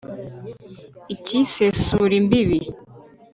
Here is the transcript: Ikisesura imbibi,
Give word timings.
Ikisesura 1.15 2.13
imbibi, 2.21 2.59